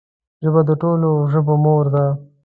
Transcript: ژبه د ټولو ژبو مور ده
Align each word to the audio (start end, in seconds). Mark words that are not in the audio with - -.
ژبه 0.43 0.61
د 0.69 0.71
ټولو 0.81 1.09
ژبو 1.31 1.53
مور 1.63 1.85
ده 1.93 2.05